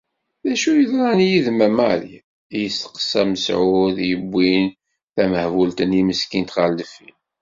"D 0.45 0.47
acu 0.53 0.71
yeḍran 0.75 1.19
yid-m 1.29 1.59
a 1.67 1.69
Mary?", 1.77 2.15
i 2.55 2.57
yesteqsa 2.63 3.21
Mesεud 3.29 3.97
yewwin 4.09 4.65
tamehbult-nni 5.15 6.01
meskint 6.07 6.55
ɣer 6.57 6.69
deffir. 6.79 7.15